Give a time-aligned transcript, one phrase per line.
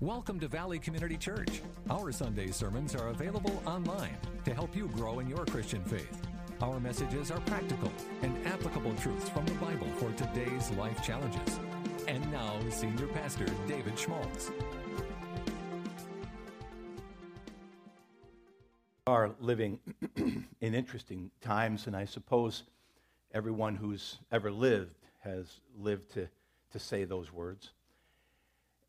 [0.00, 1.60] Welcome to Valley Community Church.
[1.90, 6.22] Our Sunday sermons are available online to help you grow in your Christian faith.
[6.62, 7.90] Our messages are practical
[8.22, 11.58] and applicable truths from the Bible for today's life challenges.
[12.06, 14.52] And now, Senior Pastor David Schmaltz.
[19.04, 19.80] are living
[20.16, 22.62] in interesting times, and I suppose
[23.34, 24.94] everyone who's ever lived
[25.24, 26.28] has lived to,
[26.70, 27.72] to say those words.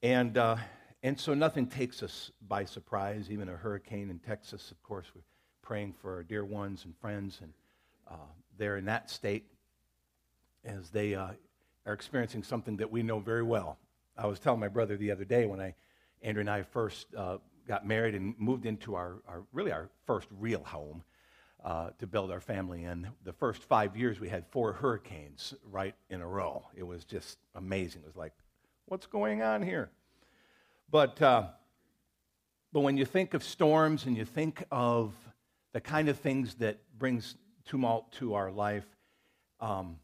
[0.03, 0.57] And, uh,
[1.04, 5.07] and so nothing takes us by surprise, even a hurricane in Texas, of course.
[5.15, 5.21] We're
[5.61, 7.54] praying for our dear ones and friends, and
[8.10, 9.46] uh, they're in that state
[10.65, 11.29] as they uh,
[11.86, 13.78] are experiencing something that we know very well.
[14.18, 15.75] I was telling my brother the other day when I,
[16.21, 17.37] Andrea and I first uh,
[17.68, 21.04] got married and moved into our, our really our first real home
[21.64, 23.07] uh, to build our family in.
[23.23, 26.65] The first five years, we had four hurricanes right in a row.
[26.75, 28.01] It was just amazing.
[28.01, 28.34] It was like,
[28.86, 29.92] what's going on here?
[30.92, 31.43] But, uh,
[32.73, 35.14] but when you think of storms and you think of
[35.73, 38.86] the kind of things that brings tumult to our life,
[39.59, 39.98] um,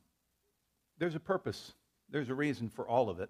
[0.99, 1.73] there's a purpose.
[2.09, 3.29] There's a reason for all of it.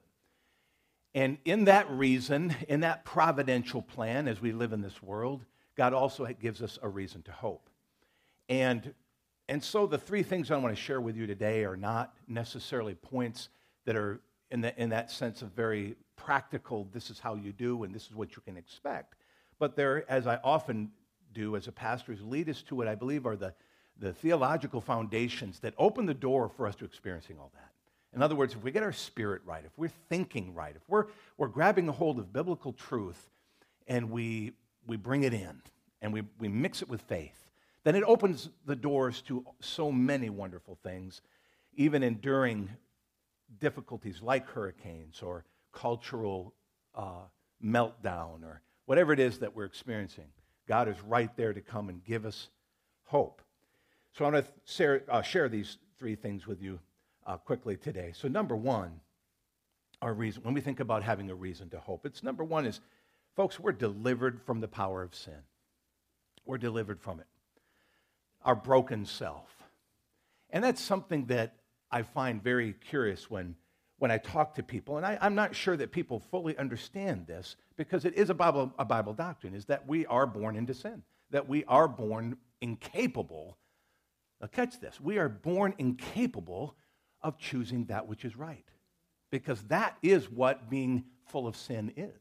[1.14, 5.46] And in that reason, in that providential plan as we live in this world,
[5.78, 7.70] God also gives us a reason to hope.
[8.50, 8.94] And,
[9.48, 12.96] and so the three things I want to share with you today are not necessarily
[12.96, 13.48] points
[13.86, 14.20] that are
[14.56, 18.06] in, the, in that sense of very practical, this is how you do and this
[18.06, 19.16] is what you can expect.
[19.60, 20.92] But they're, as I often
[21.34, 23.54] do as a pastor, is lead us to what I believe are the,
[24.00, 27.70] the theological foundations that open the door for us to experiencing all that.
[28.16, 31.08] In other words, if we get our spirit right, if we're thinking right, if we're,
[31.38, 33.30] we're grabbing a hold of biblical truth
[33.88, 34.54] and we,
[34.88, 35.62] we bring it in
[36.02, 37.50] and we, we mix it with faith,
[37.84, 41.22] then it opens the doors to so many wonderful things,
[41.76, 42.70] even enduring
[43.60, 46.54] difficulties like hurricanes or cultural
[46.96, 47.24] uh,
[47.64, 50.28] meltdown or whatever it is that we're experiencing.
[50.68, 52.50] God is right there to come and give us
[53.06, 53.42] hope.
[54.14, 56.80] So I want to share, uh, share these three things with you
[57.26, 58.12] uh, quickly today.
[58.16, 59.00] So, number one,
[60.02, 62.80] our reason, when we think about having a reason to hope, it's number one is,
[63.36, 65.40] folks, we're delivered from the power of sin.
[66.46, 67.26] We're delivered from it,
[68.44, 69.50] our broken self.
[70.52, 71.56] And that's something that
[71.96, 73.56] I find very curious when,
[74.00, 74.98] when I talk to people.
[74.98, 78.74] And I, am not sure that people fully understand this because it is a Bible,
[78.78, 83.58] a Bible doctrine, is that we are born into sin, that we are born incapable.
[84.42, 85.00] Now, catch this.
[85.00, 86.76] We are born incapable
[87.22, 88.68] of choosing that which is right.
[89.32, 92.20] Because that is what being full of sin is.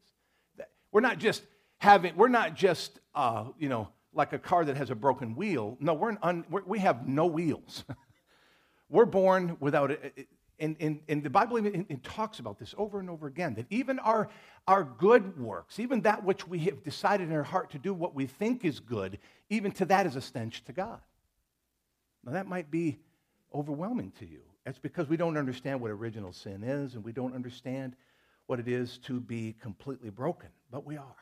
[0.93, 1.43] We're not just
[1.79, 5.77] having, we're not just, uh, you know, like a car that has a broken wheel.
[5.81, 7.83] No, we're, un, we're we have no wheels.
[8.89, 10.29] we're born without it.
[10.61, 13.67] And, and, and, the Bible even it talks about this over and over again that
[13.71, 14.29] even our,
[14.69, 18.15] our good works, even that which we have decided in our heart to do what
[18.15, 19.19] we think is good,
[19.51, 21.01] even to that is a stench to God.
[22.25, 22.99] Now, that might be
[23.53, 24.43] overwhelming to you.
[24.65, 27.97] That's because we don't understand what original sin is and we don't understand
[28.47, 30.49] what it is to be completely broken.
[30.71, 31.17] But we are.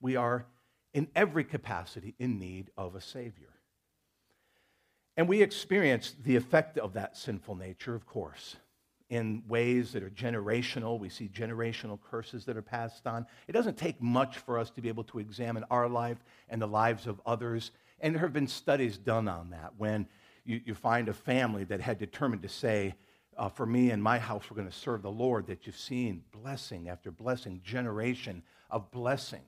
[0.00, 0.46] We are
[0.92, 3.48] in every capacity in need of a Savior.
[5.20, 8.56] And we experience the effect of that sinful nature, of course,
[9.10, 10.98] in ways that are generational.
[10.98, 13.26] We see generational curses that are passed on.
[13.46, 16.66] It doesn't take much for us to be able to examine our life and the
[16.66, 17.70] lives of others.
[18.00, 20.08] And there have been studies done on that when
[20.46, 22.94] you, you find a family that had determined to say,
[23.36, 26.22] uh, for me and my house, we're going to serve the Lord, that you've seen
[26.32, 29.44] blessing after blessing, generation of blessing.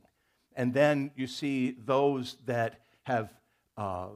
[0.54, 3.32] And then you see those that have,
[3.78, 4.08] uh,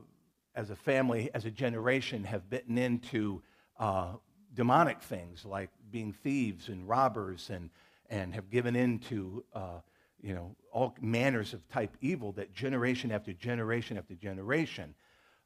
[0.56, 3.42] as a family, as a generation, have bitten into
[3.78, 4.14] uh,
[4.54, 7.70] demonic things like being thieves and robbers and,
[8.10, 9.80] and have given in to uh,
[10.20, 14.94] you know, all manners of type evil that generation after generation after generation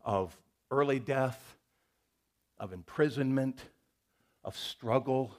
[0.05, 0.37] of
[0.71, 1.57] early death,
[2.59, 3.61] of imprisonment,
[4.45, 5.35] of struggle,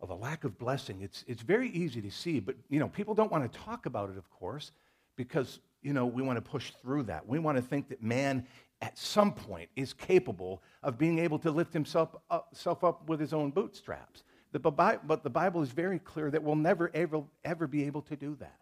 [0.00, 1.02] of a lack of blessing.
[1.02, 4.10] It's, it's very easy to see, but you know, people don't want to talk about
[4.10, 4.72] it, of course,
[5.16, 7.26] because you know, we want to push through that.
[7.26, 8.46] We want to think that man
[8.80, 13.20] at some point is capable of being able to lift himself up, self up with
[13.20, 14.24] his own bootstraps.
[14.52, 18.16] The, but the Bible is very clear that we'll never, ever, ever be able to
[18.16, 18.60] do that.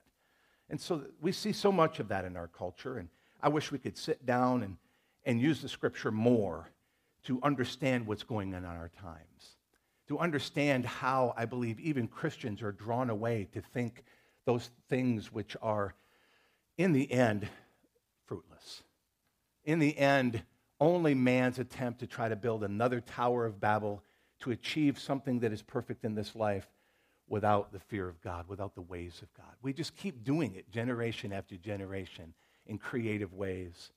[0.71, 3.09] And so we see so much of that in our culture, and
[3.43, 4.77] I wish we could sit down and
[5.25, 6.71] and use the scripture more
[7.25, 9.57] to understand what's going on in our times,
[10.09, 14.05] to understand how I believe even Christians are drawn away to think
[14.45, 15.95] those things which are,
[16.77, 17.49] in the end,
[18.27, 18.83] fruitless.
[19.65, 20.43] In the end,
[20.81, 24.03] only man's attempt to try to build another Tower of Babel
[24.41, 26.69] to achieve something that is perfect in this life
[27.29, 29.55] without the fear of God, without the ways of God.
[29.63, 32.35] We just keep doing it generation after generation
[32.67, 33.91] in creative ways.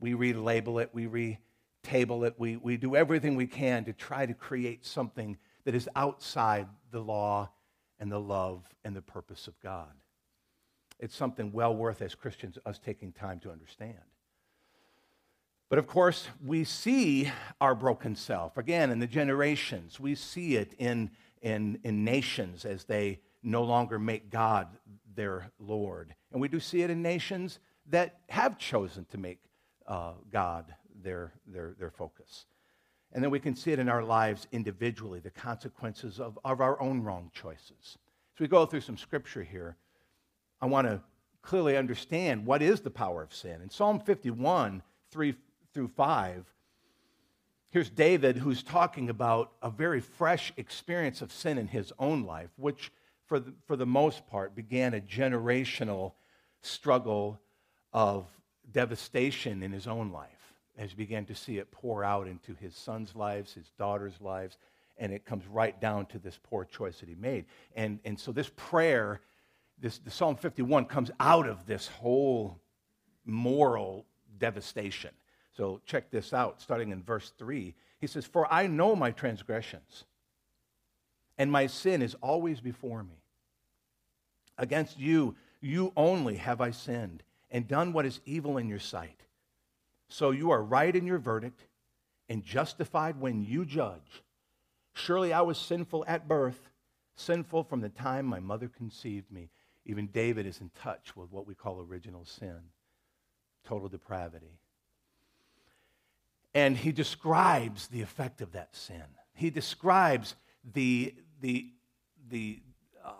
[0.00, 4.34] We relabel it, we retable it, we, we do everything we can to try to
[4.34, 7.50] create something that is outside the law
[7.98, 9.92] and the love and the purpose of God.
[11.02, 13.98] It's something well worth, as Christians, us taking time to understand.
[15.68, 17.28] But of course, we see
[17.60, 18.56] our broken self.
[18.56, 21.10] Again, in the generations, we see it in,
[21.42, 24.68] in, in nations as they no longer make God
[25.16, 26.14] their Lord.
[26.30, 27.58] And we do see it in nations
[27.90, 29.40] that have chosen to make
[29.88, 30.72] uh, God
[31.02, 32.46] their, their, their focus.
[33.12, 36.80] And then we can see it in our lives individually, the consequences of, of our
[36.80, 37.98] own wrong choices.
[38.36, 39.76] As we go through some scripture here,
[40.62, 41.00] I want to
[41.42, 43.60] clearly understand what is the power of sin.
[43.60, 44.80] In Psalm 51,
[45.10, 45.34] 3
[45.74, 46.46] through 5,
[47.70, 52.50] here's David who's talking about a very fresh experience of sin in his own life,
[52.56, 52.92] which,
[53.26, 56.12] for the, for the most part, began a generational
[56.60, 57.40] struggle
[57.92, 58.28] of
[58.70, 62.76] devastation in his own life as he began to see it pour out into his
[62.76, 64.58] sons' lives, his daughters' lives,
[64.96, 67.46] and it comes right down to this poor choice that he made.
[67.74, 69.20] And, and so this prayer,
[69.82, 72.58] this the Psalm 51 comes out of this whole
[73.26, 74.06] moral
[74.38, 75.10] devastation.
[75.54, 77.74] So check this out, starting in verse 3.
[77.98, 80.04] He says, For I know my transgressions,
[81.36, 83.22] and my sin is always before me.
[84.56, 89.22] Against you, you only have I sinned, and done what is evil in your sight
[90.12, 91.64] so you are right in your verdict
[92.28, 94.22] and justified when you judge.
[94.92, 96.68] Surely I was sinful at birth,
[97.16, 99.48] sinful from the time my mother conceived me.
[99.84, 102.58] Even David is in touch with what we call original sin,
[103.64, 104.58] total depravity.
[106.54, 109.04] And he describes the effect of that sin.
[109.34, 110.36] He describes
[110.74, 111.70] the, the,
[112.30, 112.60] the
[113.04, 113.10] uh,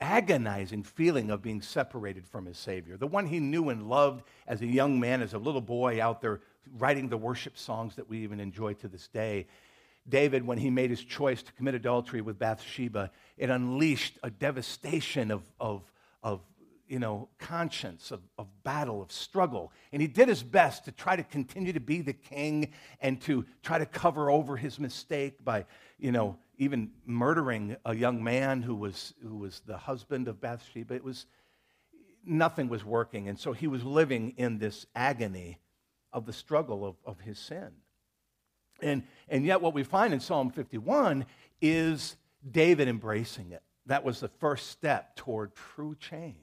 [0.00, 4.62] agonizing feeling of being separated from his Savior, the one he knew and loved as
[4.62, 6.40] a young man, as a little boy out there
[6.78, 9.46] writing the worship songs that we even enjoy to this day.
[10.08, 15.30] David, when he made his choice to commit adultery with Bathsheba, it unleashed a devastation
[15.30, 15.82] of, of,
[16.26, 16.40] of
[16.88, 19.72] you know, conscience, of, of battle, of struggle.
[19.92, 23.44] And he did his best to try to continue to be the king and to
[23.62, 25.66] try to cover over his mistake by,
[25.98, 30.94] you know, even murdering a young man who was, who was the husband of Bathsheba.
[30.94, 31.26] It was,
[32.24, 33.28] nothing was working.
[33.28, 35.58] And so he was living in this agony
[36.12, 37.70] of the struggle of, of his sin.
[38.80, 41.24] And, and yet, what we find in Psalm 51
[41.60, 42.16] is
[42.48, 43.62] David embracing it.
[43.86, 46.36] That was the first step toward true change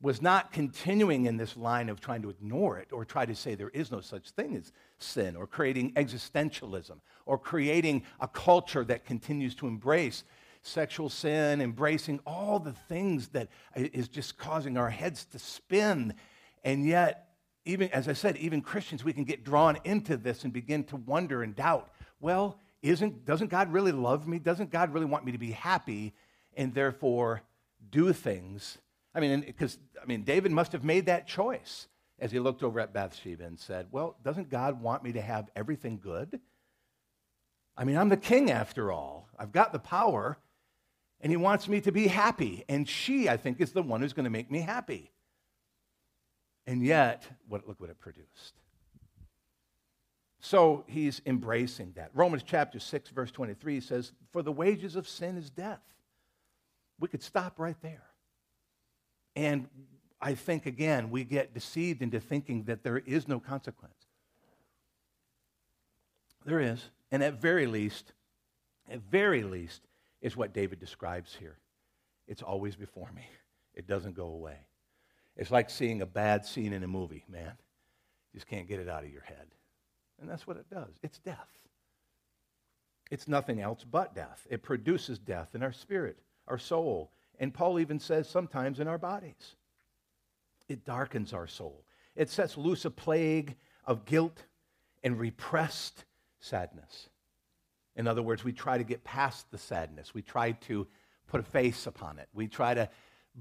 [0.00, 3.54] was not continuing in this line of trying to ignore it or try to say
[3.54, 9.04] there is no such thing as sin or creating existentialism or creating a culture that
[9.04, 10.22] continues to embrace
[10.62, 16.12] sexual sin, embracing all the things that is just causing our heads to spin.
[16.62, 17.28] And yet,
[17.64, 20.96] even as I said, even Christians, we can get drawn into this and begin to
[20.96, 21.90] wonder and doubt.
[22.20, 22.60] Well,
[22.90, 24.38] isn't, doesn't God really love me?
[24.38, 26.14] Doesn't God really want me to be happy
[26.56, 27.42] and therefore
[27.90, 28.78] do things
[29.16, 31.88] I mean, because, I mean, David must have made that choice
[32.18, 35.48] as he looked over at Bathsheba and said, Well, doesn't God want me to have
[35.56, 36.38] everything good?
[37.78, 39.28] I mean, I'm the king after all.
[39.38, 40.36] I've got the power,
[41.22, 42.64] and he wants me to be happy.
[42.68, 45.10] And she, I think, is the one who's going to make me happy.
[46.66, 48.60] And yet, what, look what it produced.
[50.46, 52.12] So he's embracing that.
[52.14, 55.82] Romans chapter 6, verse 23 says, For the wages of sin is death.
[57.00, 58.04] We could stop right there.
[59.34, 59.68] And
[60.20, 64.06] I think, again, we get deceived into thinking that there is no consequence.
[66.44, 66.90] There is.
[67.10, 68.12] And at very least,
[68.88, 69.82] at very least,
[70.20, 71.58] is what David describes here.
[72.28, 73.26] It's always before me,
[73.74, 74.58] it doesn't go away.
[75.36, 77.54] It's like seeing a bad scene in a movie, man.
[78.32, 79.55] You just can't get it out of your head.
[80.20, 81.48] And that's what it does it's death.
[83.10, 84.46] It's nothing else but death.
[84.50, 86.18] It produces death in our spirit,
[86.48, 89.54] our soul, and Paul even says sometimes in our bodies.
[90.68, 91.84] It darkens our soul.
[92.16, 93.54] It sets loose a plague
[93.84, 94.42] of guilt
[95.04, 96.04] and repressed
[96.40, 97.08] sadness.
[97.94, 100.12] In other words, we try to get past the sadness.
[100.12, 100.86] We try to
[101.28, 102.28] put a face upon it.
[102.34, 102.88] We try to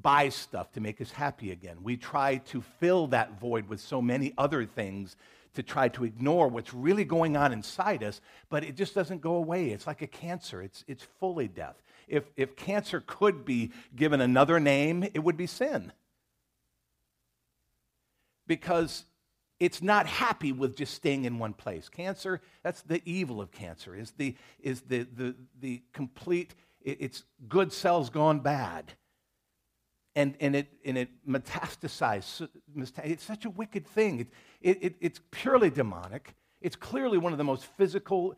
[0.01, 1.77] buy stuff to make us happy again.
[1.81, 5.15] We try to fill that void with so many other things
[5.55, 9.35] to try to ignore what's really going on inside us, but it just doesn't go
[9.35, 9.69] away.
[9.69, 14.59] It's like a cancer, it's, it's fully death if, if cancer could be given another
[14.59, 15.91] name, it would be sin.
[18.47, 19.05] Because
[19.59, 21.89] it's not happy with just staying in one place.
[21.89, 27.73] Cancer, that's the evil of cancer, is the, is the, the, the complete it's good
[27.73, 28.93] cells gone bad.
[30.15, 32.47] And, and, it, and it metastasized.
[33.03, 34.21] It's such a wicked thing.
[34.21, 34.27] It,
[34.61, 36.35] it, it, it's purely demonic.
[36.61, 38.37] It's clearly one of the most physical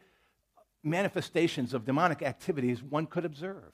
[0.84, 3.74] manifestations of demonic activities one could observe.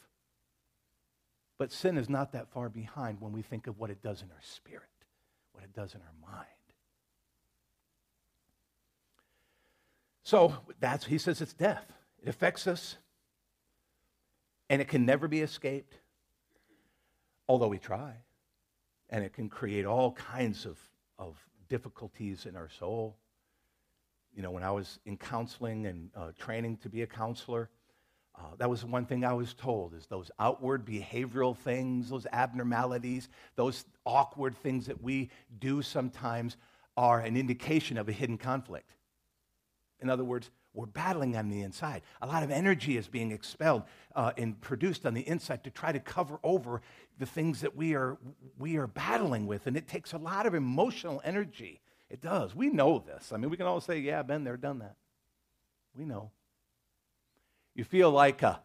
[1.57, 4.29] But sin is not that far behind when we think of what it does in
[4.31, 4.83] our spirit,
[5.53, 6.47] what it does in our mind.
[10.23, 11.85] So that's he says it's death.
[12.21, 12.97] It affects us,
[14.69, 15.99] and it can never be escaped,
[17.47, 18.13] although we try.
[19.09, 20.79] And it can create all kinds of,
[21.17, 21.35] of
[21.69, 23.17] difficulties in our soul.
[24.35, 27.69] You know, when I was in counseling and uh, training to be a counselor,
[28.35, 32.25] uh, that was the one thing I was told is those outward behavioral things, those
[32.31, 36.57] abnormalities, those awkward things that we do sometimes
[36.97, 38.95] are an indication of a hidden conflict.
[39.99, 42.01] In other words, we're battling on the inside.
[42.21, 43.83] A lot of energy is being expelled
[44.15, 46.81] uh, and produced on the inside to try to cover over
[47.19, 48.17] the things that we are,
[48.57, 49.67] we are battling with.
[49.67, 51.81] And it takes a lot of emotional energy.
[52.09, 52.55] It does.
[52.55, 53.31] We know this.
[53.31, 54.95] I mean, we can all say, yeah, I've been there, done that.
[55.95, 56.31] We know.
[57.75, 58.59] You feel like a,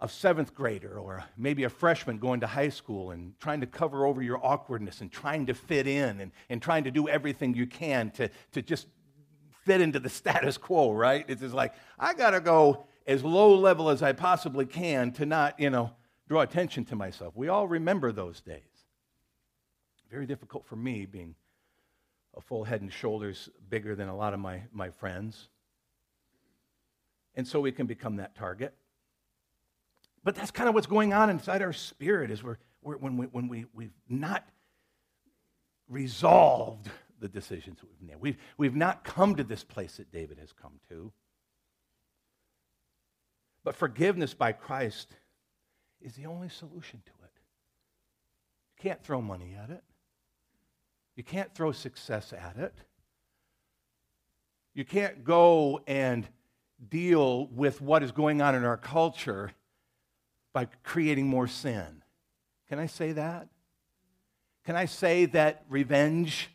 [0.00, 4.06] a seventh grader or maybe a freshman going to high school and trying to cover
[4.06, 7.66] over your awkwardness and trying to fit in and, and trying to do everything you
[7.66, 8.86] can to, to just
[9.66, 11.24] fit into the status quo, right?
[11.28, 15.26] It's just like, I got to go as low level as I possibly can to
[15.26, 15.92] not, you know,
[16.28, 17.34] draw attention to myself.
[17.36, 18.62] We all remember those days.
[20.10, 21.34] Very difficult for me being
[22.36, 25.48] a full head and shoulders bigger than a lot of my, my friends.
[27.34, 28.74] And so we can become that target.
[30.24, 33.26] But that's kind of what's going on inside our spirit is we're, we're when, we,
[33.26, 34.48] when we, we've not
[35.88, 36.88] resolved
[37.20, 38.20] the decisions that we've made.
[38.20, 41.12] We've, we've not come to this place that David has come to.
[43.64, 45.08] But forgiveness by Christ
[46.00, 47.32] is the only solution to it.
[48.76, 49.82] You can't throw money at it.
[51.16, 52.74] You can't throw success at it.
[54.74, 56.28] You can't go and
[56.90, 59.50] deal with what is going on in our culture
[60.52, 62.02] by creating more sin.
[62.68, 63.48] Can I say that?
[64.64, 66.50] Can I say that revenge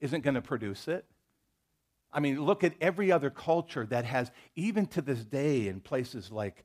[0.00, 1.04] isn't going to produce it.
[2.12, 6.30] I mean, look at every other culture that has, even to this day, in places
[6.30, 6.64] like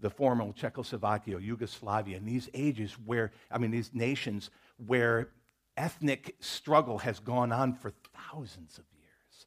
[0.00, 5.30] the former Czechoslovakia, Yugoslavia, in these ages where, I mean, these nations where
[5.76, 9.46] ethnic struggle has gone on for thousands of years.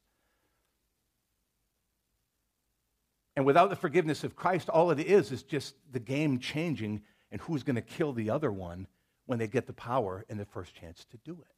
[3.36, 7.40] And without the forgiveness of Christ, all it is is just the game changing and
[7.42, 8.88] who's going to kill the other one
[9.26, 11.57] when they get the power and the first chance to do it.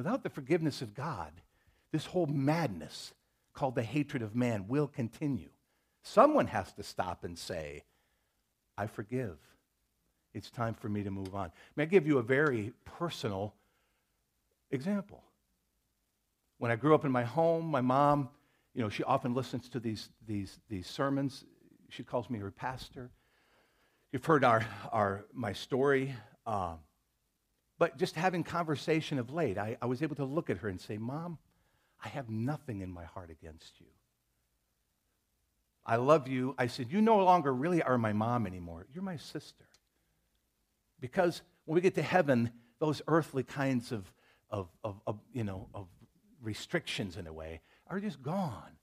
[0.00, 1.30] Without the forgiveness of God,
[1.92, 3.12] this whole madness
[3.52, 5.50] called the hatred of man will continue.
[6.02, 7.84] Someone has to stop and say,
[8.78, 9.36] I forgive.
[10.32, 11.52] It's time for me to move on.
[11.76, 13.52] May I give you a very personal
[14.70, 15.22] example?
[16.56, 18.30] When I grew up in my home, my mom,
[18.72, 21.44] you know, she often listens to these, these, these sermons.
[21.90, 23.10] She calls me her pastor.
[24.12, 26.14] You've heard our, our, my story.
[26.46, 26.76] Uh,
[27.80, 30.78] but just having conversation of late, I, I was able to look at her and
[30.78, 31.38] say, Mom,
[32.04, 33.86] I have nothing in my heart against you.
[35.86, 36.54] I love you.
[36.58, 38.86] I said, You no longer really are my mom anymore.
[38.92, 39.64] You're my sister.
[41.00, 44.12] Because when we get to heaven, those earthly kinds of,
[44.50, 45.86] of, of, of, you know, of
[46.42, 48.76] restrictions, in a way, are just gone.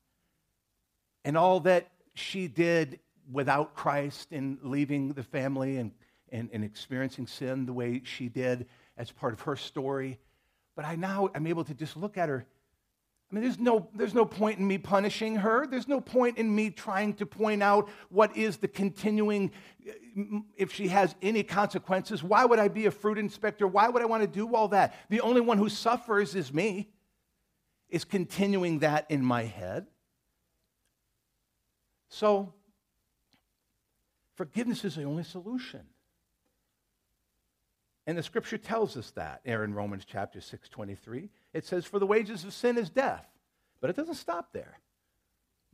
[1.23, 2.99] And all that she did
[3.31, 5.91] without Christ in leaving the family and,
[6.31, 8.65] and, and experiencing sin the way she did
[8.97, 10.19] as part of her story.
[10.75, 12.45] But I now am able to just look at her.
[13.29, 15.67] I mean, there's no, there's no point in me punishing her.
[15.67, 19.51] There's no point in me trying to point out what is the continuing,
[19.85, 22.23] uh, if she has any consequences.
[22.23, 23.67] Why would I be a fruit inspector?
[23.67, 24.95] Why would I want to do all that?
[25.09, 26.87] The only one who suffers is me,
[27.89, 29.87] is continuing that in my head.
[32.09, 32.53] So,
[34.35, 35.81] forgiveness is the only solution.
[38.07, 41.29] And the scripture tells us that there in Romans chapter 6, 23.
[41.53, 43.27] It says, For the wages of sin is death.
[43.81, 44.79] But it doesn't stop there.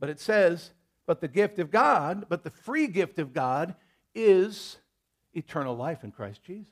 [0.00, 0.72] But it says,
[1.06, 3.76] But the gift of God, but the free gift of God
[4.16, 4.78] is
[5.32, 6.66] eternal life in Christ Jesus.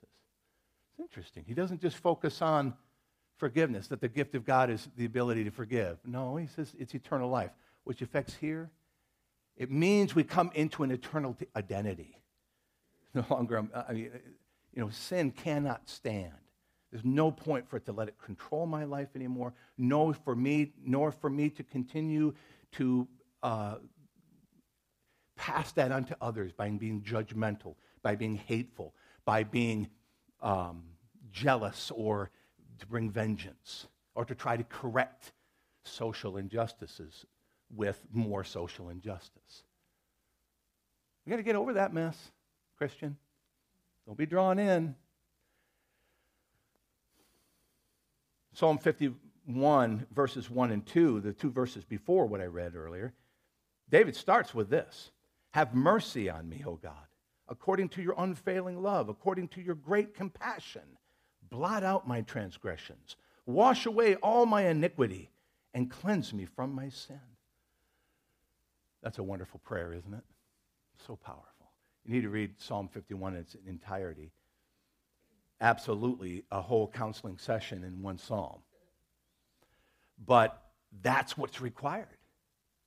[0.91, 1.45] It's interesting.
[1.47, 2.75] He doesn't just focus on
[3.37, 5.99] forgiveness, that the gift of God is the ability to forgive.
[6.05, 7.51] No, he says it's eternal life,
[7.85, 8.71] which affects here.
[9.57, 12.19] It means we come into an eternal identity.
[13.15, 14.11] No longer, I mean,
[14.73, 16.33] you know, sin cannot stand.
[16.91, 20.73] There's no point for it to let it control my life anymore, no for me,
[20.85, 22.35] nor for me to continue
[22.73, 23.09] to
[23.43, 23.77] uh,
[25.37, 29.89] pass that on to others by being judgmental, by being hateful, by being
[30.43, 30.83] um,
[31.31, 32.31] jealous, or
[32.79, 35.33] to bring vengeance, or to try to correct
[35.85, 37.25] social injustices
[37.75, 39.65] with more social injustice.
[41.25, 42.17] We got to get over that mess,
[42.77, 43.17] Christian.
[44.07, 44.95] Don't be drawn in.
[48.55, 53.15] Psalm 51, verses 1 and 2, the two verses before what I read earlier,
[53.89, 55.11] David starts with this
[55.53, 57.07] Have mercy on me, O God,
[57.49, 60.83] according to your unfailing love, according to your great compassion.
[61.51, 63.17] Blot out my transgressions,
[63.47, 65.31] wash away all my iniquity,
[65.75, 67.21] and cleanse me from my sin.
[69.03, 70.25] That's a wonderful prayer, isn't it?
[71.07, 71.52] So powerful.
[72.05, 74.33] You need to read Psalm 51 in its entirety.
[75.61, 78.61] Absolutely a whole counseling session in one psalm.
[80.25, 80.61] But
[81.03, 82.07] that's what's required.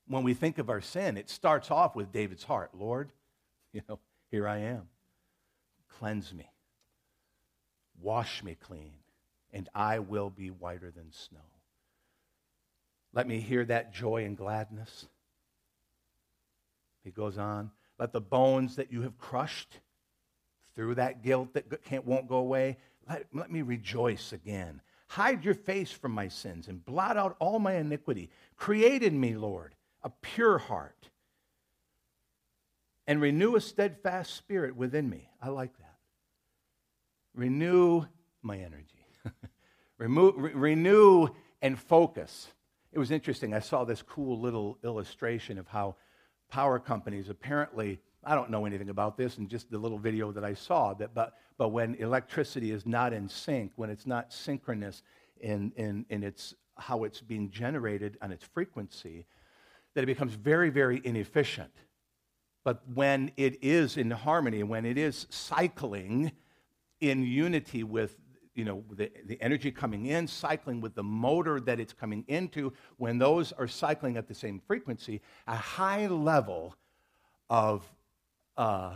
[0.07, 3.11] When we think of our sin, it starts off with David's heart Lord,
[3.71, 4.83] you know, here I am.
[5.99, 6.49] Cleanse me,
[8.01, 8.93] wash me clean,
[9.53, 11.39] and I will be whiter than snow.
[13.13, 15.07] Let me hear that joy and gladness.
[17.03, 19.79] He goes on, let the bones that you have crushed
[20.75, 22.77] through that guilt that can't, won't go away,
[23.09, 24.81] let, let me rejoice again.
[25.07, 28.29] Hide your face from my sins and blot out all my iniquity.
[28.57, 31.09] Create in me, Lord, a pure heart
[33.07, 35.29] and renew a steadfast spirit within me.
[35.41, 35.95] I like that.
[37.33, 38.05] Renew
[38.41, 39.05] my energy.
[39.97, 41.27] Remove, re- renew
[41.61, 42.47] and focus.
[42.91, 43.53] It was interesting.
[43.53, 45.95] I saw this cool little illustration of how
[46.49, 50.43] power companies apparently I don't know anything about this and just the little video that
[50.43, 55.03] I saw that but but when electricity is not in sync, when it's not synchronous
[55.39, 59.25] in, in, in its how it's being generated on its frequency,
[59.93, 61.71] that it becomes very, very inefficient.
[62.65, 66.33] But when it is in harmony, when it is cycling
[66.99, 68.17] in unity with
[68.55, 72.73] you know, the, the energy coming in, cycling with the motor that it's coming into,
[72.97, 76.75] when those are cycling at the same frequency, a high level
[77.49, 77.83] of
[78.57, 78.93] uh,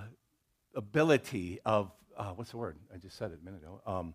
[0.75, 2.77] ability of, uh, what's the word?
[2.93, 3.81] I just said it a minute ago.
[3.85, 4.13] Um,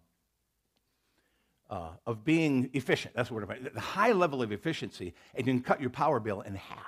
[1.71, 3.15] uh, of being efficient.
[3.15, 3.71] That's the word.
[3.73, 6.79] The high level of efficiency, and you can cut your power bill in half.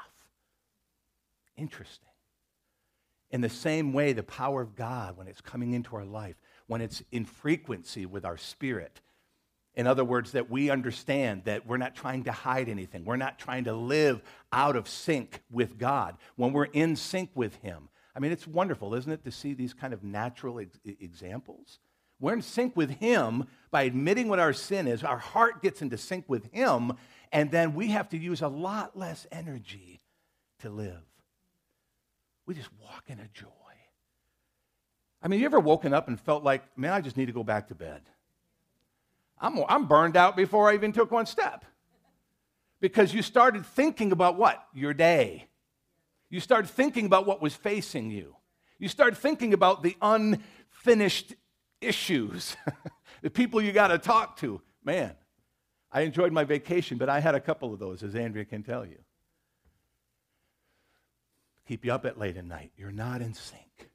[1.56, 2.08] Interesting.
[3.30, 6.36] In the same way, the power of God, when it's coming into our life,
[6.66, 9.00] when it's in frequency with our spirit.
[9.74, 13.04] In other words, that we understand that we're not trying to hide anything.
[13.04, 16.16] We're not trying to live out of sync with God.
[16.36, 17.90] When we're in sync with Him.
[18.14, 21.78] I mean, it's wonderful, isn't it, to see these kind of natural ex- examples?
[22.18, 25.04] We're in sync with Him by admitting what our sin is.
[25.04, 26.94] Our heart gets into sync with Him,
[27.30, 30.00] and then we have to use a lot less energy
[30.60, 31.02] to live.
[32.46, 33.46] We just walk in a joy.
[35.26, 37.42] I mean, you ever woken up and felt like, man, I just need to go
[37.42, 38.00] back to bed?
[39.40, 41.64] I'm, I'm burned out before I even took one step.
[42.80, 44.64] Because you started thinking about what?
[44.72, 45.48] Your day.
[46.30, 48.36] You started thinking about what was facing you.
[48.78, 51.34] You started thinking about the unfinished
[51.80, 52.56] issues,
[53.20, 54.62] the people you got to talk to.
[54.84, 55.12] Man,
[55.90, 58.86] I enjoyed my vacation, but I had a couple of those, as Andrea can tell
[58.86, 58.98] you.
[61.66, 62.70] Keep you up at late at night.
[62.76, 63.90] You're not in sync.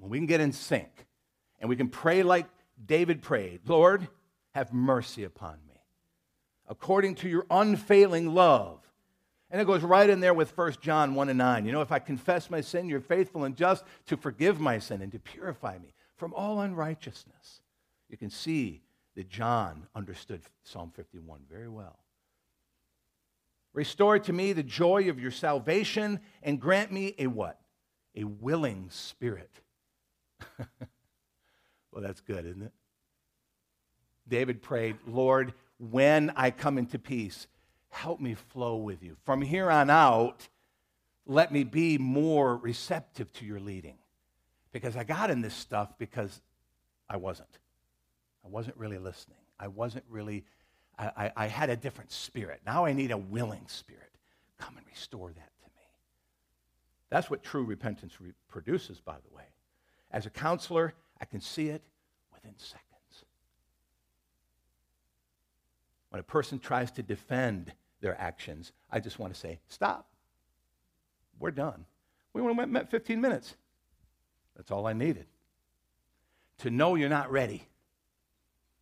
[0.00, 0.90] When we can get in sync
[1.60, 2.46] and we can pray like
[2.84, 4.08] David prayed Lord,
[4.54, 5.80] have mercy upon me,
[6.68, 8.78] according to your unfailing love.
[9.50, 11.66] And it goes right in there with 1 John 1 and 9.
[11.66, 15.02] You know, if I confess my sin, you're faithful and just to forgive my sin
[15.02, 17.60] and to purify me from all unrighteousness.
[18.08, 18.80] You can see
[19.16, 21.98] that John understood Psalm 51 very well.
[23.72, 27.60] Restore to me the joy of your salvation and grant me a what?
[28.14, 29.60] A willing spirit
[31.90, 32.72] well, that's good, isn't it?
[34.28, 37.46] David prayed, Lord, when I come into peace,
[37.88, 39.16] help me flow with you.
[39.24, 40.48] From here on out,
[41.26, 43.98] let me be more receptive to your leading.
[44.72, 46.40] Because I got in this stuff because
[47.08, 47.58] I wasn't.
[48.44, 49.38] I wasn't really listening.
[49.58, 50.44] I wasn't really,
[50.98, 52.60] I, I, I had a different spirit.
[52.64, 54.12] Now I need a willing spirit.
[54.58, 55.82] Come and restore that to me.
[57.10, 59.44] That's what true repentance re- produces, by the way.
[60.10, 61.82] As a counselor, I can see it
[62.32, 63.24] within seconds.
[66.10, 70.08] When a person tries to defend their actions, I just want to say, stop.
[71.38, 71.84] We're done.
[72.32, 73.54] We only met 15 minutes.
[74.56, 75.26] That's all I needed.
[76.58, 77.66] To know you're not ready.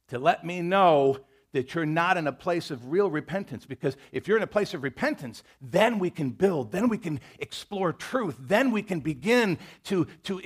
[0.09, 1.19] To let me know
[1.53, 3.65] that you're not in a place of real repentance.
[3.65, 7.21] Because if you're in a place of repentance, then we can build, then we can
[7.39, 10.41] explore truth, then we can begin to, to,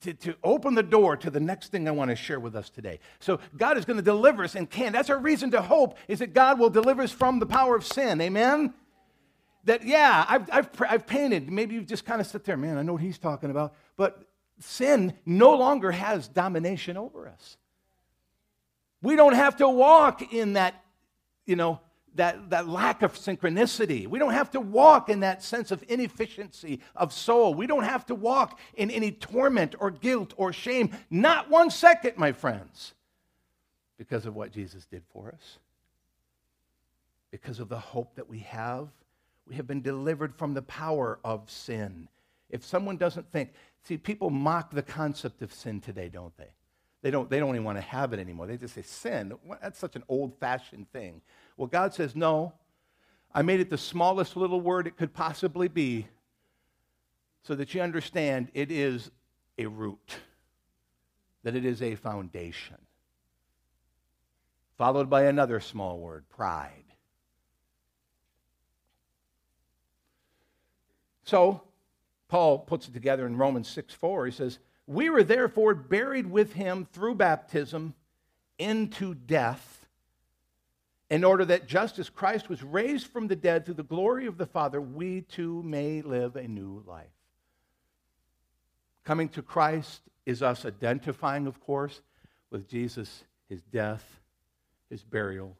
[0.00, 2.70] to, to open the door to the next thing I want to share with us
[2.70, 3.00] today.
[3.20, 4.92] So God is going to deliver us and can.
[4.92, 7.84] That's our reason to hope, is that God will deliver us from the power of
[7.84, 8.20] sin.
[8.20, 8.72] Amen?
[9.64, 11.50] That, yeah, I've, I've, I've painted.
[11.50, 13.74] Maybe you just kind of sit there, man, I know what he's talking about.
[13.96, 14.22] But
[14.58, 17.56] sin no longer has domination over us.
[19.02, 20.82] We don't have to walk in that,
[21.44, 21.80] you know,
[22.16, 24.06] that, that lack of synchronicity.
[24.06, 27.54] We don't have to walk in that sense of inefficiency of soul.
[27.54, 30.90] We don't have to walk in any torment or guilt or shame.
[31.10, 32.94] Not one second, my friends,
[33.98, 35.58] because of what Jesus did for us.
[37.30, 38.88] Because of the hope that we have,
[39.46, 42.08] we have been delivered from the power of sin.
[42.48, 46.48] If someone doesn't think, see, people mock the concept of sin today, don't they?
[47.06, 48.48] They don't, they don't even want to have it anymore.
[48.48, 51.20] They just say, sin, that's such an old fashioned thing.
[51.56, 52.52] Well, God says, no.
[53.32, 56.08] I made it the smallest little word it could possibly be
[57.44, 59.12] so that you understand it is
[59.56, 60.16] a root,
[61.44, 62.78] that it is a foundation.
[64.76, 66.72] Followed by another small word, pride.
[71.22, 71.60] So,
[72.26, 74.26] Paul puts it together in Romans 6 4.
[74.26, 77.94] He says, we were therefore buried with him through baptism
[78.58, 79.86] into death,
[81.08, 84.38] in order that just as Christ was raised from the dead through the glory of
[84.38, 87.06] the Father, we too may live a new life.
[89.04, 92.00] Coming to Christ is us identifying, of course,
[92.50, 94.04] with Jesus, his death,
[94.90, 95.56] his burial,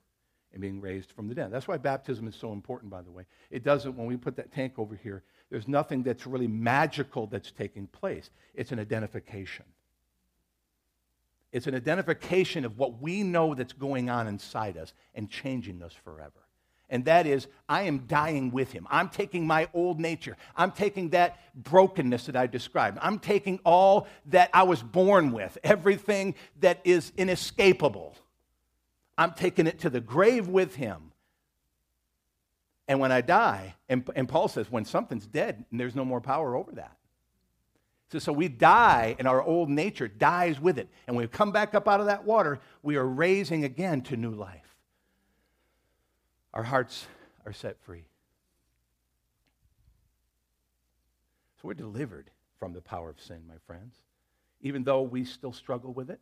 [0.53, 1.53] and being raised from the dead.
[1.53, 3.27] That's why baptism is so important, by the way.
[3.51, 7.53] It doesn't, when we put that tank over here, there's nothing that's really magical that's
[7.53, 8.31] taking place.
[8.55, 9.65] It's an identification.
[11.53, 15.93] It's an identification of what we know that's going on inside us and changing us
[15.93, 16.33] forever.
[16.89, 18.87] And that is, I am dying with him.
[18.91, 20.37] I'm taking my old nature.
[20.55, 22.99] I'm taking that brokenness that I described.
[23.03, 28.15] I'm taking all that I was born with, everything that is inescapable.
[29.19, 31.06] I'm taking it to the grave with him.
[32.89, 36.21] And when I die, and, and Paul says, when something's dead, and there's no more
[36.21, 36.97] power over that.
[38.13, 40.89] So, so we die, and our old nature dies with it.
[41.07, 44.17] And when we come back up out of that water, we are raising again to
[44.17, 44.77] new life.
[46.55, 47.07] Our hearts
[47.45, 48.05] are set free.
[51.61, 53.97] So we're delivered from the power of sin, my friends.
[54.61, 56.21] Even though we still struggle with it,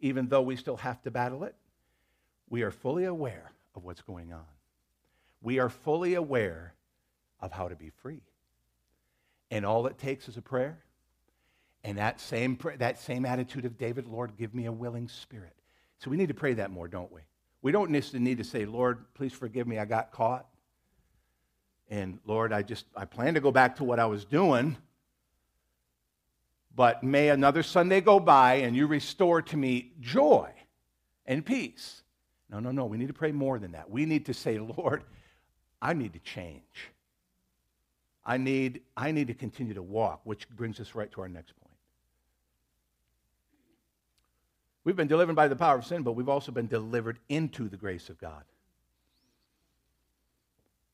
[0.00, 1.54] even though we still have to battle it,
[2.50, 4.44] we are fully aware of what's going on
[5.44, 6.74] we are fully aware
[7.38, 8.22] of how to be free.
[9.50, 10.78] And all it takes is a prayer.
[11.84, 15.54] And that same, that same attitude of David, Lord, give me a willing spirit.
[15.98, 17.20] So we need to pray that more, don't we?
[17.60, 20.46] We don't need to say, Lord, please forgive me, I got caught.
[21.90, 24.78] And Lord, I just, I plan to go back to what I was doing.
[26.74, 30.50] But may another Sunday go by and you restore to me joy
[31.26, 32.02] and peace.
[32.50, 32.86] No, no, no.
[32.86, 33.90] We need to pray more than that.
[33.90, 35.04] We need to say, Lord,
[35.84, 36.90] I need to change.
[38.24, 41.52] I need, I need to continue to walk, which brings us right to our next
[41.60, 41.70] point.
[44.82, 47.76] We've been delivered by the power of sin, but we've also been delivered into the
[47.76, 48.44] grace of God.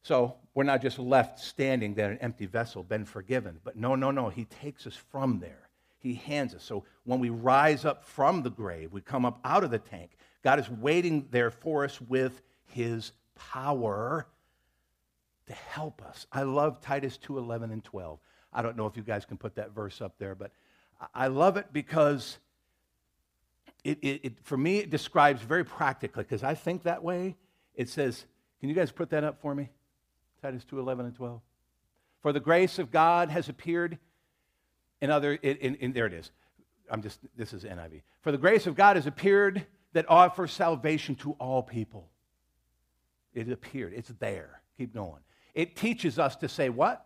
[0.02, 3.60] So we're not just left standing there, an empty vessel, been forgiven.
[3.62, 4.28] But no, no, no.
[4.28, 5.68] He takes us from there.
[6.00, 6.64] He hands us.
[6.64, 10.10] So when we rise up from the grave, we come up out of the tank.
[10.42, 14.26] God is waiting there for us with his power
[15.50, 16.26] to help us.
[16.32, 18.20] I love Titus 2 11 and 12.
[18.52, 20.52] I don't know if you guys can put that verse up there, but
[21.12, 22.38] I love it because
[23.82, 27.36] it, it, it for me, it describes very practically, because I think that way.
[27.74, 28.26] It says,
[28.60, 29.70] can you guys put that up for me?
[30.42, 31.40] Titus 2 11 and 12.
[32.20, 33.98] For the grace of God has appeared
[35.00, 36.30] in other, in, in, in, there it is.
[36.90, 38.02] I'm just, this is NIV.
[38.20, 42.08] For the grace of God has appeared that offers salvation to all people.
[43.32, 44.60] It appeared, it's there.
[44.76, 45.20] Keep going.
[45.54, 47.04] It teaches us to say what?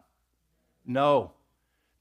[0.86, 1.32] No.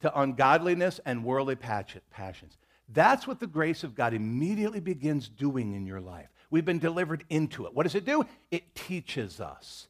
[0.01, 2.57] To ungodliness and worldly passions.
[2.89, 6.29] That's what the grace of God immediately begins doing in your life.
[6.49, 7.73] We've been delivered into it.
[7.73, 8.25] What does it do?
[8.51, 9.87] It teaches us.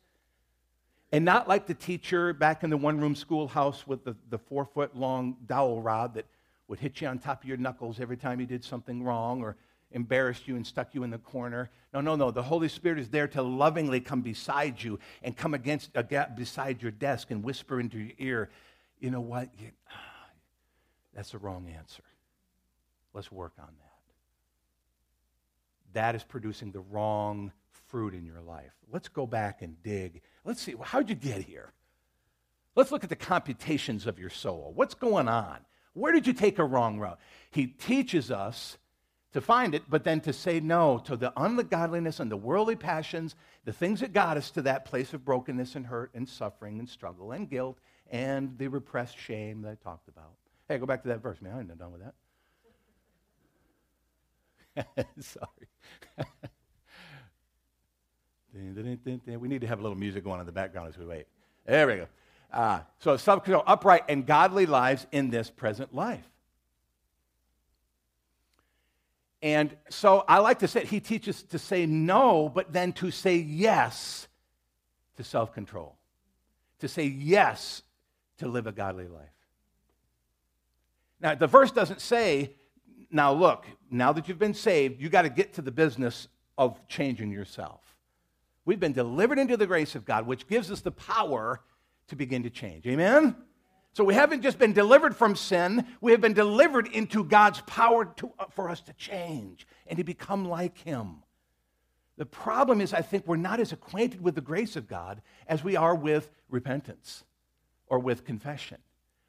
[1.11, 4.65] And not like the teacher back in the one room schoolhouse with the, the four
[4.65, 6.25] foot long dowel rod that
[6.67, 9.57] would hit you on top of your knuckles every time you did something wrong or
[9.93, 11.69] embarrassed you and stuck you in the corner.
[11.93, 12.31] No, no, no.
[12.31, 16.03] The Holy Spirit is there to lovingly come beside you and come against uh, a
[16.03, 18.49] gap beside your desk and whisper into your ear,
[18.99, 19.49] you know what?
[19.57, 19.69] You,
[21.15, 22.03] that's the wrong answer.
[23.13, 23.93] Let's work on that.
[25.93, 27.51] That is producing the wrong
[27.87, 28.73] fruit in your life.
[28.91, 30.21] Let's go back and dig.
[30.43, 31.71] Let's see, how'd you get here?
[32.75, 34.71] Let's look at the computations of your soul.
[34.75, 35.59] What's going on?
[35.93, 37.19] Where did you take a wrong route?
[37.51, 38.77] He teaches us
[39.33, 43.35] to find it, but then to say no to the ungodliness and the worldly passions,
[43.65, 46.87] the things that got us to that place of brokenness and hurt and suffering and
[46.87, 47.79] struggle and guilt
[48.11, 50.33] and the repressed shame that I talked about.
[50.69, 51.55] Hey, go back to that verse, man.
[51.55, 52.01] I ain't done with
[54.75, 55.07] that.
[55.19, 55.67] Sorry.
[58.53, 58.61] we
[59.47, 61.25] need to have a little music going in the background as we wait.
[61.65, 62.07] There we go.
[62.51, 63.17] Uh, so
[63.65, 66.29] upright and godly lives in this present life.
[69.43, 73.35] And so I like to say, he teaches to say no, but then to say
[73.35, 74.29] yes
[75.17, 75.97] to self control,
[76.79, 77.83] to say yes
[78.37, 79.27] to live a godly life.
[81.19, 82.53] Now, the verse doesn't say,
[83.11, 86.79] now look, now that you've been saved, you got to get to the business of
[86.87, 87.81] changing yourself.
[88.63, 91.59] We've been delivered into the grace of God, which gives us the power
[92.07, 92.87] to begin to change.
[92.87, 93.35] Amen?
[93.93, 98.05] So we haven't just been delivered from sin, we have been delivered into God's power
[98.17, 101.23] to, uh, for us to change and to become like Him.
[102.17, 105.63] The problem is, I think we're not as acquainted with the grace of God as
[105.63, 107.23] we are with repentance
[107.87, 108.77] or with confession.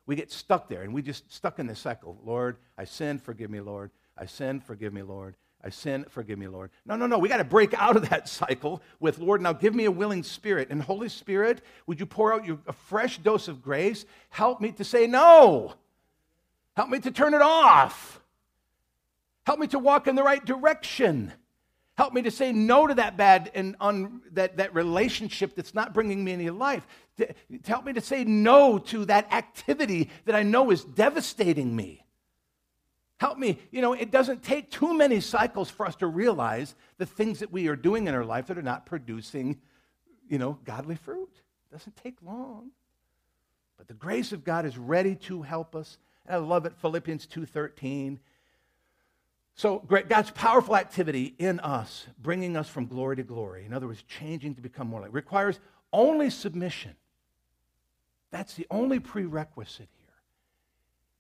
[0.07, 2.19] We get stuck there and we just stuck in the cycle.
[2.25, 3.91] Lord, I sinned, forgive me, Lord.
[4.17, 5.37] I sinned, forgive me, Lord.
[5.65, 6.71] I sin, forgive me, Lord.
[6.85, 7.19] No, no, no.
[7.19, 10.23] We got to break out of that cycle with, Lord, now give me a willing
[10.23, 10.69] spirit.
[10.71, 14.05] And Holy Spirit, would you pour out your, a fresh dose of grace?
[14.29, 15.75] Help me to say no.
[16.77, 18.21] Help me to turn it off.
[19.47, 21.33] Help me to walk in the right direction.
[21.97, 25.95] Help me to say no to that bad and un, that, that relationship that's not
[25.95, 26.87] bringing me any life.
[27.19, 27.35] To, to
[27.67, 32.04] help me to say no to that activity that I know is devastating me.
[33.25, 33.59] Help me.
[33.71, 37.51] You know, it doesn't take too many cycles for us to realize the things that
[37.51, 39.63] we are doing in our life that are not producing,
[40.29, 41.31] you know, godly fruit.
[41.71, 42.73] It doesn't take long.
[43.79, 45.97] But the grace of God is ready to help us.
[46.27, 48.19] And I love it, Philippians 2.13.
[49.55, 54.03] So God's powerful activity in us, bringing us from glory to glory, in other words,
[54.03, 55.61] changing to become more like, requires
[55.95, 56.95] only submission.
[58.31, 60.15] That's the only prerequisite here,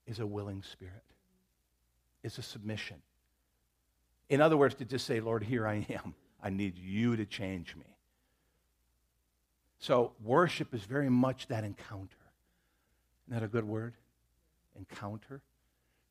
[0.07, 1.01] is a willing spirit
[2.25, 2.97] is a submission.
[4.29, 6.15] In other words, to just say, Lord, here I am.
[6.43, 7.85] I need you to change me.
[9.79, 12.17] So, worship is very much that encounter.
[13.27, 13.95] Isn't that a good word?
[14.77, 15.43] Encounter.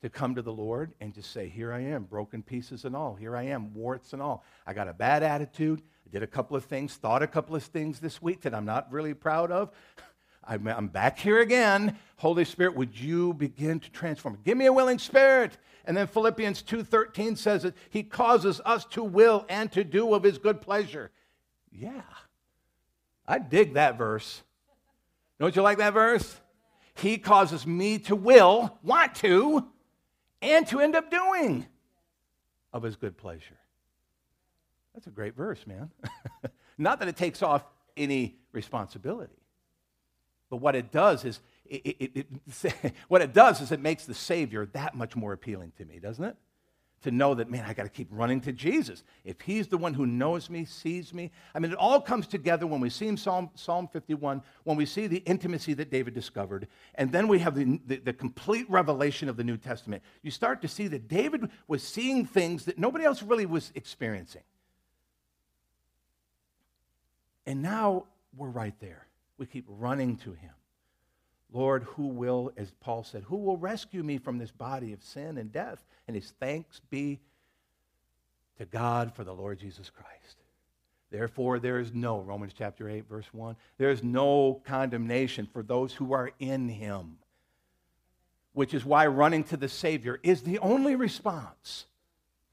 [0.02, 3.14] To come to the Lord and just say, Here I am, broken pieces and all.
[3.14, 4.44] Here I am, warts and all.
[4.66, 5.82] I got a bad attitude.
[6.06, 8.66] I did a couple of things, thought a couple of things this week that I'm
[8.66, 9.70] not really proud of.
[10.46, 11.98] I'm, back here again.
[12.16, 14.38] Holy Spirit, would you begin to transform?
[14.44, 15.58] Give me a willing spirit.
[15.84, 20.22] And then Philippians 2:13 says that he causes us to will and to do of
[20.22, 21.10] his good pleasure.
[21.70, 22.02] Yeah.
[23.26, 24.42] I dig that verse.
[25.38, 26.40] Don't you like that verse?
[26.94, 29.66] He causes me to will, want to,
[30.40, 31.66] and to end up doing
[32.72, 33.58] of his good pleasure.
[34.94, 35.90] That's a great verse, man.
[36.78, 37.64] Not that it takes off
[37.96, 39.43] any responsibility.
[40.54, 42.26] But what it does is, it, it,
[42.62, 45.98] it, what it does is it makes the Savior that much more appealing to me,
[45.98, 46.36] doesn't it?
[47.02, 49.02] To know that, man, I got to keep running to Jesus.
[49.24, 51.32] If He's the one who knows me, sees me.
[51.56, 55.08] I mean, it all comes together when we see Psalm, Psalm 51, when we see
[55.08, 59.36] the intimacy that David discovered, and then we have the, the, the complete revelation of
[59.36, 60.04] the New Testament.
[60.22, 64.42] You start to see that David was seeing things that nobody else really was experiencing.
[67.44, 68.04] And now
[68.36, 69.08] we're right there.
[69.38, 70.52] We keep running to him.
[71.52, 75.38] Lord, who will, as Paul said, who will rescue me from this body of sin
[75.38, 75.84] and death?
[76.06, 77.20] And his thanks be
[78.58, 80.36] to God for the Lord Jesus Christ.
[81.10, 85.92] Therefore, there is no, Romans chapter 8, verse 1, there is no condemnation for those
[85.94, 87.18] who are in him,
[88.52, 91.86] which is why running to the Savior is the only response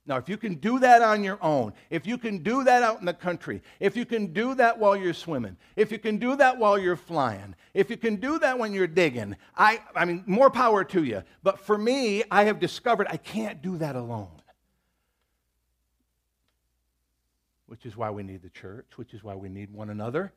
[0.08, 3.00] now, if you can do that on your own, if you can do that out
[3.00, 6.36] in the country, if you can do that while you're swimming, if you can do
[6.38, 10.24] that while you're flying, if you can do that when you're digging, I, I mean,
[10.26, 11.22] more power to you.
[11.44, 14.42] But for me, I have discovered I can't do that alone.
[17.68, 20.34] Which is why we need the church, which is why we need one another,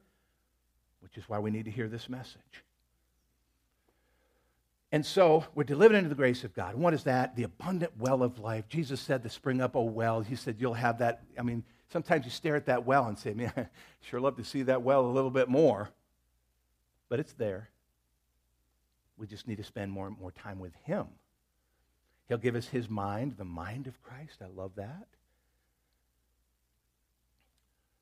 [1.01, 2.65] which is why we need to hear this message.
[4.95, 6.77] And so we're delivered into the grace of God.
[6.77, 7.35] what is that?
[7.35, 8.69] The abundant well of life.
[8.69, 10.21] Jesus said to spring up a well.
[10.21, 11.25] He said, You'll have that.
[11.37, 13.67] I mean, sometimes you stare at that well and say, Man, I
[14.03, 15.91] sure love to see that well a little bit more.
[17.09, 17.71] But it's there.
[19.17, 21.07] We just need to spend more and more time with Him.
[22.29, 24.43] He'll give us His mind, the mind of Christ.
[24.43, 25.09] I love that.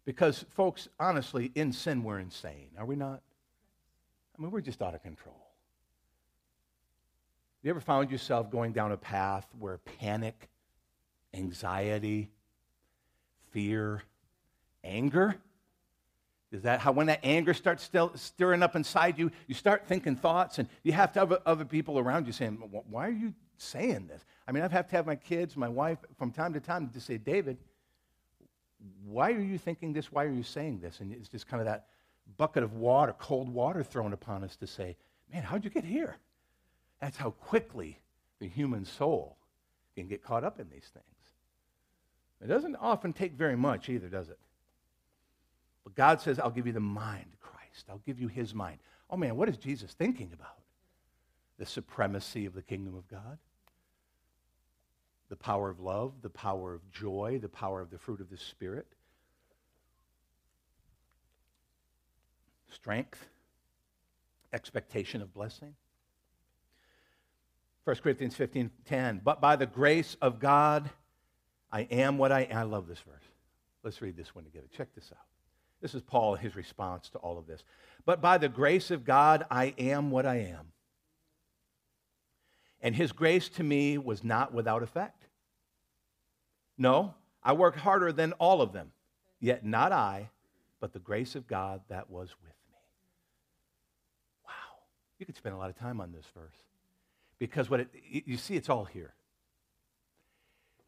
[0.05, 3.23] Because, folks, honestly, in sin, we're insane, are we not?
[4.39, 5.52] I mean, we're just out of control.
[7.63, 10.49] You ever found yourself going down a path where panic,
[11.33, 12.31] anxiety,
[13.53, 14.03] fear,
[14.83, 15.37] anger,
[16.51, 20.59] is that how when that anger starts stirring up inside you, you start thinking thoughts,
[20.59, 22.57] and you have to have other people around you saying,
[22.91, 24.25] Why are you saying this?
[24.47, 27.01] I mean, I have to have my kids, my wife, from time to time to
[27.01, 27.57] say, David,
[29.05, 30.11] why are you thinking this?
[30.11, 31.01] Why are you saying this?
[31.01, 31.87] And it's just kind of that
[32.37, 34.97] bucket of water, cold water thrown upon us to say,
[35.33, 36.17] Man, how'd you get here?
[37.03, 37.99] That's how quickly
[38.39, 39.37] the human soul
[39.97, 41.05] can get caught up in these things.
[42.41, 44.39] It doesn't often take very much either, does it?
[45.83, 47.87] But God says, I'll give you the mind Christ.
[47.91, 48.79] I'll give you his mind.
[49.11, 50.61] Oh man, what is Jesus thinking about?
[51.59, 53.37] The supremacy of the kingdom of God,
[55.29, 58.37] the power of love, the power of joy, the power of the fruit of the
[58.37, 58.87] Spirit,
[62.71, 63.29] strength,
[64.53, 65.75] expectation of blessing.
[67.85, 69.21] 1 Corinthians 15 10.
[69.25, 70.91] But by the grace of God,
[71.71, 72.57] I am what I am.
[72.57, 73.25] I love this verse.
[73.83, 74.67] Let's read this one together.
[74.77, 75.27] Check this out.
[75.81, 77.65] This is Paul, his response to all of this.
[78.05, 80.69] But by the grace of God, I am what I am.
[82.81, 85.27] And his grace to me was not without effect.
[86.79, 88.93] No, I worked harder than all of them,
[89.41, 90.31] yet not I,
[90.81, 92.79] but the grace of God that was with me.
[94.47, 94.83] Wow.
[95.19, 96.57] You could spend a lot of time on this verse.
[97.43, 99.15] Because what it, you see, it's all here.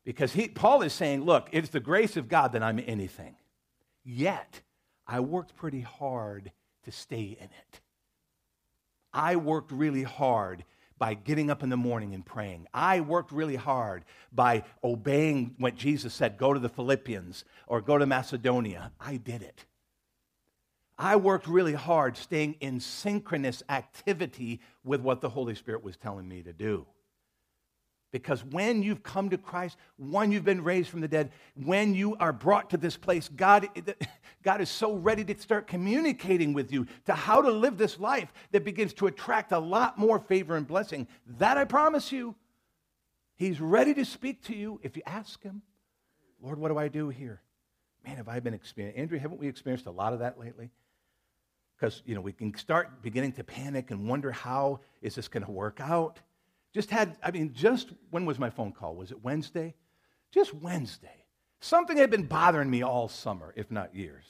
[0.04, 3.34] Because he, Paul is saying, look, it's the grace of God that I'm anything.
[4.04, 4.60] Yet,
[5.04, 6.52] I worked pretty hard
[6.84, 7.80] to stay in it.
[9.12, 10.62] I worked really hard
[10.96, 12.68] by getting up in the morning and praying.
[12.72, 17.98] I worked really hard by obeying what Jesus said go to the Philippians or go
[17.98, 18.92] to Macedonia.
[19.00, 19.64] I did it.
[20.98, 26.28] I worked really hard staying in synchronous activity with what the Holy Spirit was telling
[26.28, 26.86] me to do.
[28.12, 32.14] Because when you've come to Christ, when you've been raised from the dead, when you
[32.18, 33.68] are brought to this place, God,
[34.44, 38.32] God is so ready to start communicating with you to how to live this life
[38.52, 41.08] that begins to attract a lot more favor and blessing.
[41.38, 42.36] That I promise you.
[43.34, 45.62] He's ready to speak to you if you ask him,
[46.40, 47.42] Lord, what do I do here?
[48.06, 50.70] Man, have I been experiencing, Andrea, haven't we experienced a lot of that lately?
[51.84, 55.44] Because, you know, we can start beginning to panic and wonder how is this going
[55.44, 56.18] to work out?
[56.72, 58.94] Just had, I mean, just when was my phone call?
[58.94, 59.74] Was it Wednesday?
[60.32, 61.26] Just Wednesday.
[61.60, 64.24] Something had been bothering me all summer, if not years.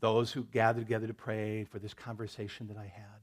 [0.00, 3.20] Those who gathered together to pray for this conversation that I had,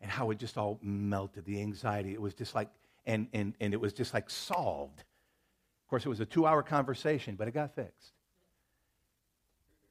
[0.00, 2.12] and how it just all melted, the anxiety.
[2.12, 2.70] It was just like,
[3.06, 4.98] and, and, and it was just like solved.
[4.98, 8.14] Of course, it was a two hour conversation, but it got fixed.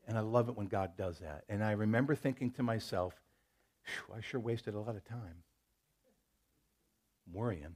[0.07, 1.43] And I love it when God does that.
[1.49, 3.13] And I remember thinking to myself,
[4.15, 5.43] I sure wasted a lot of time
[7.31, 7.75] worrying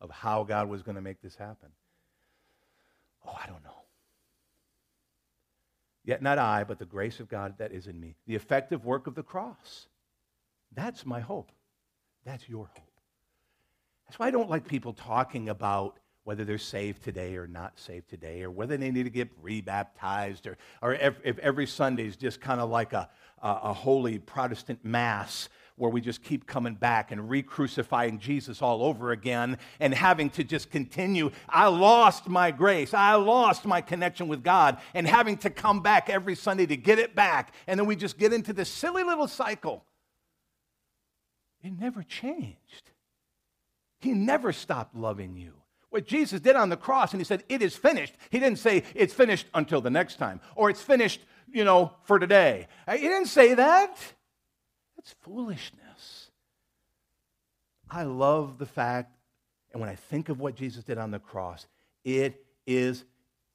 [0.00, 1.70] of how God was going to make this happen.
[3.26, 3.70] Oh, I don't know.
[6.04, 8.16] Yet not I, but the grace of God that is in me.
[8.26, 9.88] The effective work of the cross.
[10.74, 11.50] That's my hope.
[12.26, 13.00] That's your hope.
[14.06, 18.08] That's why I don't like people talking about whether they're saved today or not saved
[18.08, 22.16] today, or whether they need to get rebaptized, or, or if, if every Sunday is
[22.16, 23.08] just kind of like a,
[23.42, 28.62] a, a holy Protestant mass where we just keep coming back and re crucifying Jesus
[28.62, 31.30] all over again and having to just continue.
[31.48, 32.94] I lost my grace.
[32.94, 36.98] I lost my connection with God and having to come back every Sunday to get
[36.98, 37.52] it back.
[37.66, 39.84] And then we just get into this silly little cycle.
[41.62, 42.92] It never changed.
[44.00, 45.54] He never stopped loving you
[45.94, 48.14] what Jesus did on the cross, and he said, It is finished.
[48.30, 51.20] He didn't say, It's finished until the next time, or it's finished,
[51.52, 52.66] you know, for today.
[52.88, 53.96] Uh, he didn't say that.
[54.96, 56.30] That's foolishness.
[57.88, 59.16] I love the fact,
[59.70, 61.64] and when I think of what Jesus did on the cross,
[62.04, 63.04] it is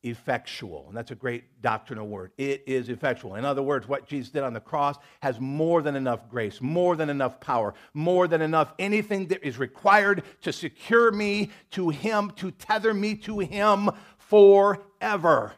[0.04, 0.86] effectual.
[0.88, 2.32] And that's a great doctrinal word.
[2.38, 3.36] It is effectual.
[3.36, 6.96] In other words, what Jesus did on the cross has more than enough grace, more
[6.96, 12.32] than enough power, more than enough anything that is required to secure me to Him,
[12.38, 15.54] to tether me to Him forever.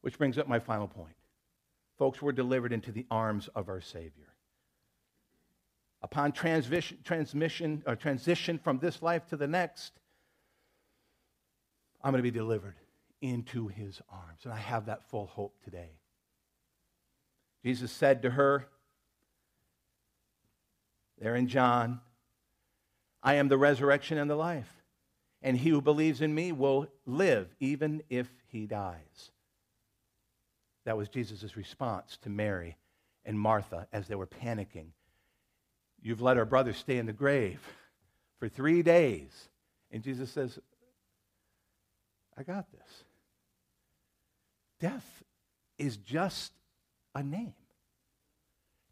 [0.00, 1.14] Which brings up my final point.
[1.98, 4.10] Folks, we're delivered into the arms of our Savior.
[6.02, 9.92] Upon transmission, transmission or transition from this life to the next,
[12.02, 12.74] I'm going to be delivered
[13.20, 14.40] into his arms.
[14.44, 15.98] And I have that full hope today.
[17.64, 18.68] Jesus said to her,
[21.18, 22.00] there in John,
[23.22, 24.70] I am the resurrection and the life.
[25.46, 29.30] and he who believes in me will live even if he dies.
[30.84, 32.76] That was Jesus' response to Mary
[33.24, 34.88] and Martha as they were panicking.
[36.02, 37.60] You've let our brother stay in the grave
[38.40, 39.30] for three days.
[39.92, 40.58] And Jesus says,
[42.36, 43.04] I got this.
[44.80, 45.24] Death
[45.78, 46.52] is just
[47.14, 47.54] a name.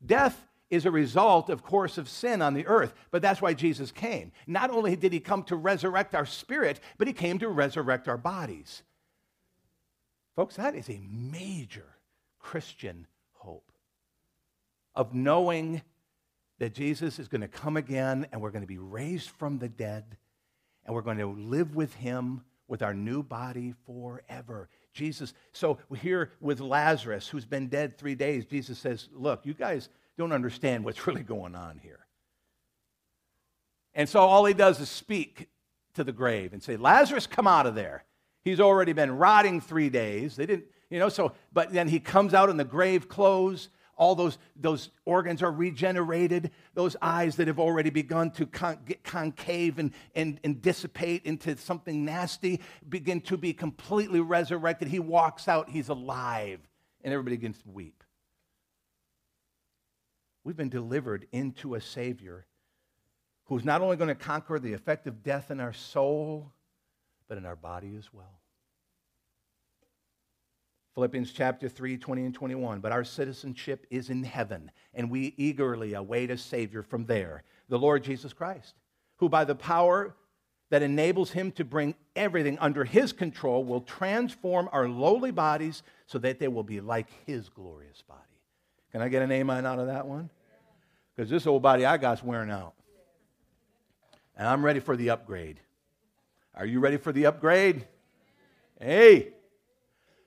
[0.04, 3.90] Death is a result, of course, of sin on the earth, but that's why Jesus
[3.92, 4.32] came.
[4.46, 8.16] Not only did he come to resurrect our spirit, but he came to resurrect our
[8.16, 8.82] bodies.
[10.36, 11.86] Folks, that is a major
[12.38, 13.70] Christian hope
[14.94, 15.82] of knowing
[16.58, 19.68] that Jesus is going to come again and we're going to be raised from the
[19.68, 20.16] dead
[20.84, 24.68] and we're going to live with him with our new body forever.
[24.92, 29.88] Jesus, so here with Lazarus, who's been dead three days, Jesus says, Look, you guys
[30.16, 32.00] don't understand what's really going on here.
[33.94, 35.48] And so all he does is speak
[35.94, 38.04] to the grave and say, Lazarus, come out of there.
[38.42, 40.36] He's already been rotting three days.
[40.36, 44.14] They didn't, you know, so, but then he comes out in the grave clothes all
[44.14, 46.50] those, those organs are regenerated.
[46.74, 52.04] Those eyes that have already begun to con- concave and, and, and dissipate into something
[52.04, 54.88] nasty begin to be completely resurrected.
[54.88, 56.60] He walks out, he's alive,
[57.02, 58.02] and everybody begins to weep.
[60.44, 62.46] We've been delivered into a Savior
[63.46, 66.52] who's not only going to conquer the effect of death in our soul,
[67.28, 68.40] but in our body as well.
[70.94, 72.80] Philippians chapter 3, 20 and 21.
[72.80, 77.78] But our citizenship is in heaven, and we eagerly await a Savior from there, the
[77.78, 78.74] Lord Jesus Christ,
[79.16, 80.14] who by the power
[80.70, 86.18] that enables him to bring everything under his control will transform our lowly bodies so
[86.18, 88.20] that they will be like his glorious body.
[88.90, 90.30] Can I get an amen out of that one?
[91.14, 92.74] Because this old body I got's wearing out.
[94.36, 95.60] And I'm ready for the upgrade.
[96.54, 97.86] Are you ready for the upgrade?
[98.80, 99.33] Hey,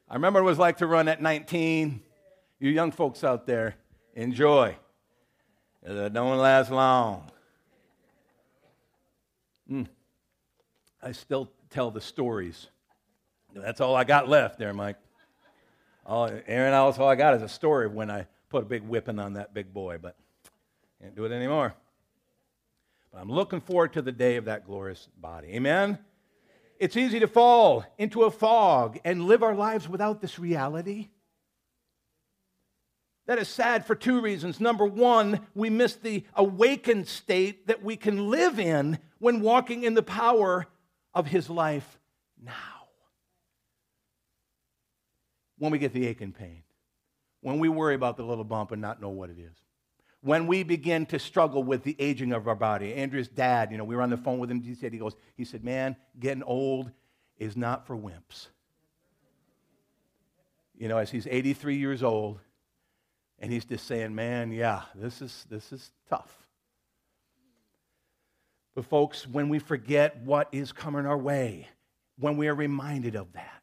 [0.10, 2.01] I remember what it was like to run at 19.
[2.60, 3.76] You young folks out there,
[4.14, 4.76] enjoy.
[5.84, 7.30] It don't last long.
[9.70, 9.88] Mm.
[11.03, 12.68] I still tell the stories.
[13.53, 14.97] That's all I got left there, Mike.
[16.05, 19.34] All, Aaron, all I got is a story when I put a big whipping on
[19.34, 20.16] that big boy, but
[21.01, 21.76] can't do it anymore.
[23.12, 25.49] But I'm looking forward to the day of that glorious body.
[25.49, 25.99] Amen?
[26.80, 31.10] It's easy to fall into a fog and live our lives without this reality.
[33.26, 34.60] That is sad for two reasons.
[34.60, 39.96] Number one, we miss the awakened state that we can live in when walking in
[39.96, 40.68] the power
[41.14, 42.00] of His life
[42.42, 42.54] now.
[45.58, 46.64] When we get the ache and pain,
[47.42, 49.66] when we worry about the little bump and not know what it is
[50.22, 52.93] when we begin to struggle with the aging of our body.
[52.95, 54.61] Andrea's dad, you know, we were on the phone with him.
[54.61, 56.91] He said, he goes, he said, man, getting old
[57.38, 58.47] is not for wimps.
[60.78, 62.39] You know, as he's 83 years old,
[63.39, 66.47] and he's just saying, man, yeah, this is, this is tough.
[68.74, 71.68] But, folks, when we forget what is coming our way,
[72.20, 73.61] when we are reminded of that,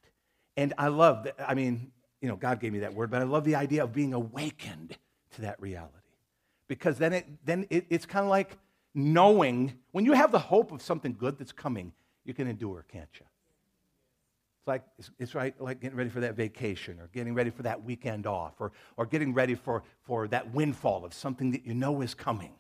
[0.57, 1.91] and I love that, I mean,
[2.21, 4.97] you know, God gave me that word, but I love the idea of being awakened
[5.33, 6.04] to that reality
[6.69, 8.57] because then, it, then it, it's kind of like
[8.95, 11.93] knowing when you have the hope of something good that's coming,
[12.25, 13.27] you can endure, can't you?
[14.61, 17.63] It's like, it's, it's right, like getting ready for that vacation or getting ready for
[17.65, 21.75] that weekend off or, or getting ready for, for that windfall of something that you
[21.75, 22.53] know is coming.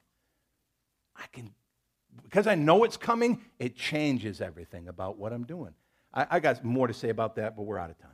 [1.16, 1.54] I can,
[2.22, 5.72] because I know it's coming, it changes everything about what I'm doing.
[6.12, 8.10] I, I got more to say about that, but we're out of time.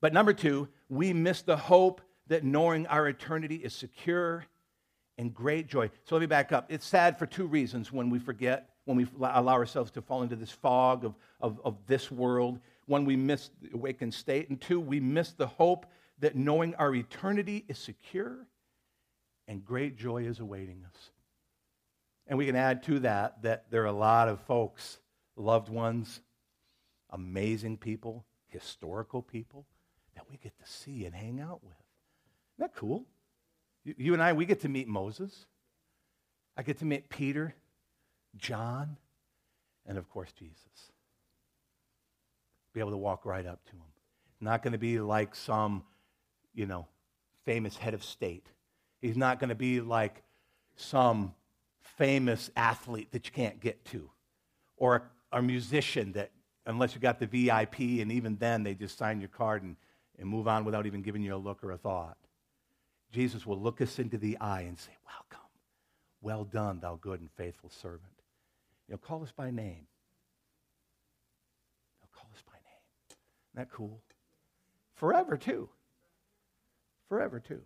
[0.00, 4.44] But number two, we miss the hope that knowing our eternity is secure
[5.18, 5.90] and great joy.
[6.04, 6.66] So let me back up.
[6.68, 10.36] It's sad for two reasons when we forget, when we allow ourselves to fall into
[10.36, 12.60] this fog of, of, of this world.
[12.86, 14.48] One, we miss the awakened state.
[14.48, 15.86] And two, we miss the hope
[16.20, 18.46] that knowing our eternity is secure
[19.46, 21.10] and great joy is awaiting us.
[22.26, 24.98] And we can add to that that there are a lot of folks,
[25.36, 26.20] loved ones,
[27.10, 29.66] amazing people, historical people
[30.14, 31.74] that we get to see and hang out with.
[32.58, 33.04] That cool?
[33.84, 35.46] You, you and I, we get to meet Moses.
[36.56, 37.54] I get to meet Peter,
[38.36, 38.96] John,
[39.86, 40.92] and of course, Jesus.
[42.72, 43.82] Be able to walk right up to him.
[44.40, 45.84] Not going to be like some,
[46.54, 46.86] you know,
[47.44, 48.46] famous head of state.
[49.00, 50.22] He's not going to be like
[50.76, 51.34] some
[51.80, 54.10] famous athlete that you can't get to
[54.78, 56.30] or a, a musician that,
[56.66, 59.76] unless you got the VIP, and even then they just sign your card and,
[60.18, 62.16] and move on without even giving you a look or a thought.
[63.10, 65.46] Jesus will look us into the eye and say, Welcome.
[66.20, 68.12] Well done, thou good and faithful servant.
[68.88, 69.86] He'll call us by name.
[72.00, 73.10] He'll call us by name.
[73.10, 74.00] Isn't that cool?
[74.94, 75.68] Forever, too.
[77.08, 77.62] Forever, too.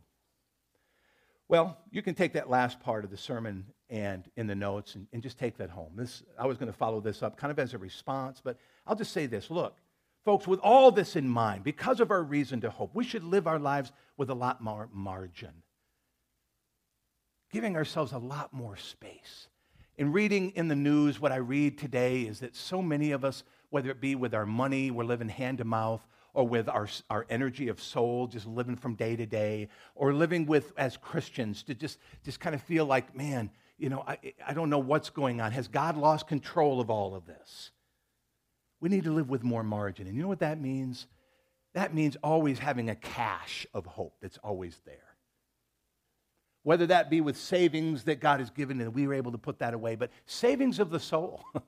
[1.48, 5.06] Well, you can take that last part of the sermon and in the notes and,
[5.12, 5.92] and just take that home.
[5.96, 8.96] This, I was going to follow this up kind of as a response, but I'll
[8.96, 9.76] just say this look,
[10.24, 13.46] folks, with all this in mind, because of our reason to hope, we should live
[13.46, 15.62] our lives with a lot more margin,
[17.50, 19.48] giving ourselves a lot more space.
[19.96, 23.44] In reading in the news, what I read today is that so many of us,
[23.70, 27.26] whether it be with our money, we're living hand to mouth, or with our, our
[27.28, 31.74] energy of soul, just living from day to day, or living with, as Christians, to
[31.74, 35.40] just, just kind of feel like, man, you know, I, I don't know what's going
[35.40, 35.52] on.
[35.52, 37.70] Has God lost control of all of this?
[38.82, 40.08] We need to live with more margin.
[40.08, 41.06] And you know what that means?
[41.72, 44.96] That means always having a cache of hope that's always there.
[46.64, 49.60] Whether that be with savings that God has given and we were able to put
[49.60, 51.42] that away, but savings of the soul.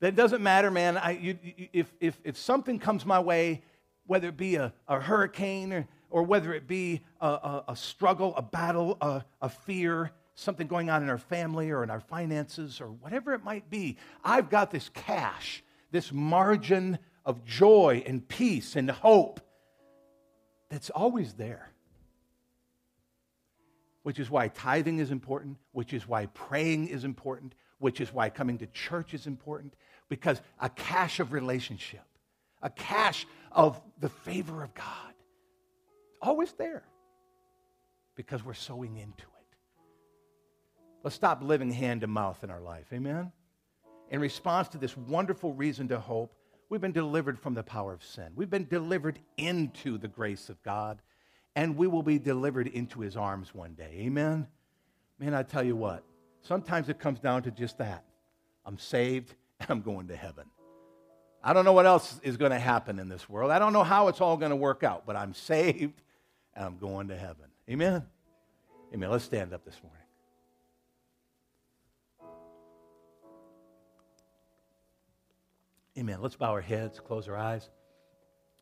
[0.00, 0.96] That doesn't matter, man.
[0.96, 3.62] I, you, you, if, if, if something comes my way,
[4.06, 8.32] whether it be a, a hurricane or, or whether it be a, a, a struggle,
[8.36, 12.80] a battle, a, a fear, something going on in our family or in our finances
[12.80, 18.76] or whatever it might be, I've got this cash, this margin of joy and peace
[18.76, 19.40] and hope
[20.70, 21.72] that's always there.
[24.04, 28.30] Which is why tithing is important, which is why praying is important, which is why
[28.30, 29.74] coming to church is important,
[30.08, 32.04] because a cache of relationship,
[32.62, 35.14] a cache of the favor of God,
[36.22, 36.84] always there
[38.14, 39.37] because we're sowing into it.
[41.02, 42.86] Let's stop living hand to mouth in our life.
[42.92, 43.32] Amen?
[44.10, 46.34] In response to this wonderful reason to hope,
[46.68, 48.32] we've been delivered from the power of sin.
[48.34, 51.00] We've been delivered into the grace of God,
[51.54, 54.00] and we will be delivered into his arms one day.
[54.00, 54.46] Amen?
[55.18, 56.04] Man, I tell you what,
[56.42, 58.04] sometimes it comes down to just that.
[58.64, 60.44] I'm saved and I'm going to heaven.
[61.42, 63.50] I don't know what else is going to happen in this world.
[63.50, 66.02] I don't know how it's all going to work out, but I'm saved
[66.54, 67.46] and I'm going to heaven.
[67.70, 68.04] Amen?
[68.92, 69.10] Amen.
[69.10, 69.97] Let's stand up this morning.
[75.98, 76.18] Amen.
[76.22, 77.68] Let's bow our heads, close our eyes.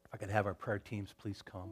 [0.07, 1.70] If I could have our prayer teams please come.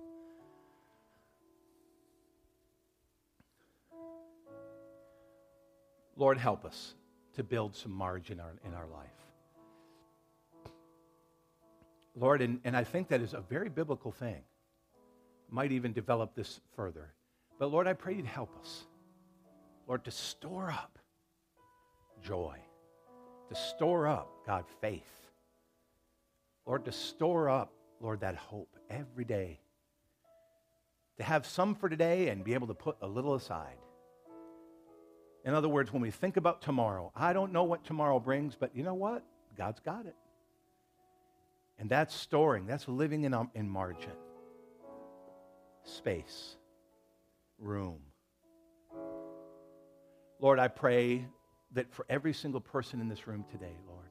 [6.16, 6.94] Lord, help us
[7.36, 9.08] to build some margin in our, in our life.
[12.14, 14.42] Lord, and, and I think that is a very biblical thing.
[15.50, 17.14] Might even develop this further.
[17.58, 18.84] But Lord, I pray you'd help us.
[19.88, 20.98] Lord, to store up
[22.22, 22.58] joy,
[23.48, 25.24] to store up, God, faith.
[26.66, 29.60] Lord, to store up, Lord, that hope every day.
[31.18, 33.76] To have some for today and be able to put a little aside.
[35.44, 38.74] In other words, when we think about tomorrow, I don't know what tomorrow brings, but
[38.74, 39.22] you know what?
[39.56, 40.16] God's got it.
[41.78, 44.12] And that's storing, that's living in, um, in margin,
[45.82, 46.56] space,
[47.58, 48.00] room.
[50.40, 51.26] Lord, I pray
[51.72, 54.08] that for every single person in this room today, Lord,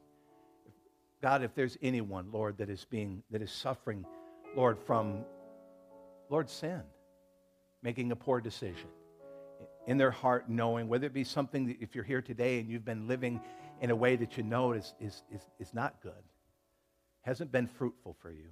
[1.24, 4.06] God, if there's anyone, Lord, that is being, that is suffering,
[4.58, 5.24] Lord, from,
[6.30, 6.82] Lord, sin,
[7.82, 8.90] making a poor decision,
[9.88, 12.84] in their heart knowing, whether it be something that if you're here today and you've
[12.84, 13.40] been living
[13.80, 16.12] in a way that you know is, is, is, is not good,
[17.22, 18.50] hasn't been fruitful for you.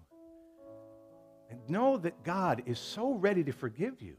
[1.50, 4.16] And know that God is so ready to forgive you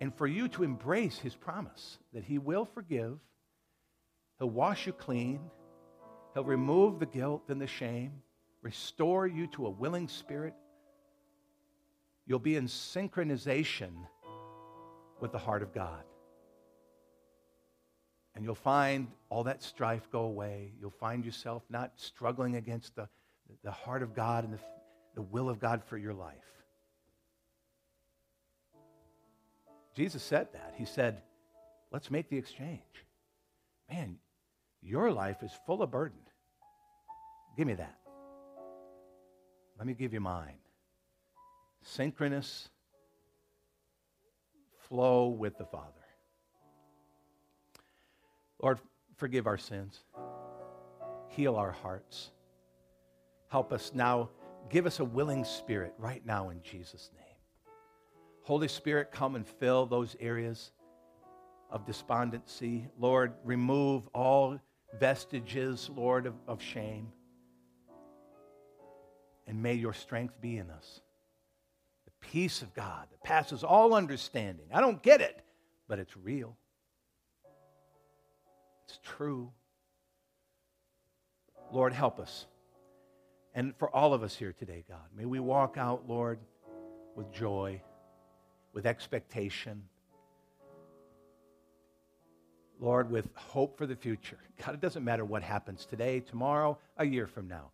[0.00, 3.16] and for you to embrace his promise that he will forgive,
[4.40, 5.38] he'll wash you clean,
[6.36, 8.12] he'll remove the guilt and the shame,
[8.60, 10.52] restore you to a willing spirit.
[12.26, 13.92] You'll be in synchronization
[15.18, 16.02] with the heart of God.
[18.34, 20.72] And you'll find all that strife go away.
[20.78, 23.08] You'll find yourself not struggling against the,
[23.64, 24.58] the heart of God and the,
[25.14, 26.34] the will of God for your life.
[29.94, 30.74] Jesus said that.
[30.76, 31.22] He said,
[31.90, 32.82] let's make the exchange.
[33.90, 34.18] Man,
[34.86, 36.20] your life is full of burden.
[37.56, 37.98] Give me that.
[39.78, 40.58] Let me give you mine.
[41.82, 42.68] Synchronous
[44.88, 45.90] flow with the Father.
[48.62, 48.78] Lord,
[49.16, 50.00] forgive our sins,
[51.28, 52.30] heal our hearts.
[53.48, 54.30] Help us now.
[54.70, 57.22] Give us a willing spirit right now in Jesus' name.
[58.42, 60.72] Holy Spirit, come and fill those areas
[61.70, 62.88] of despondency.
[62.98, 64.60] Lord, remove all
[64.98, 67.08] vestiges, Lord, of, of shame.
[69.46, 71.00] And may your strength be in us
[72.06, 74.66] The peace of God that passes all understanding.
[74.72, 75.40] I don't get it,
[75.88, 76.56] but it's real.
[78.88, 79.52] It's true.
[81.72, 82.46] Lord, help us
[83.54, 86.38] And for all of us here today, God, may we walk out, Lord,
[87.16, 87.82] with joy,
[88.74, 89.82] with expectation.
[92.80, 94.38] Lord, with hope for the future.
[94.64, 97.70] God, it doesn't matter what happens today, tomorrow, a year from now.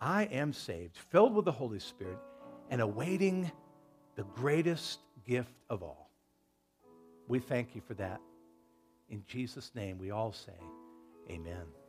[0.00, 2.18] I am saved, filled with the Holy Spirit,
[2.70, 3.50] and awaiting
[4.16, 6.10] the greatest gift of all.
[7.28, 8.20] We thank you for that.
[9.10, 10.52] In Jesus' name, we all say,
[11.30, 11.79] Amen.